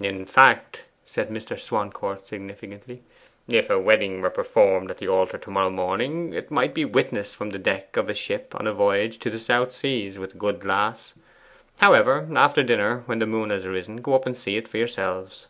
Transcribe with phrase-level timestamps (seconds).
[0.00, 1.58] In fact,' said Mr.
[1.58, 3.02] Swancourt significantly,
[3.48, 7.34] 'if a wedding were performed at the altar to morrow morning, it might be witnessed
[7.34, 10.36] from the deck of a ship on a voyage to the South Seas, with a
[10.36, 11.14] good glass.
[11.78, 15.46] However, after dinner, when the moon has risen, go up and see for yourselves.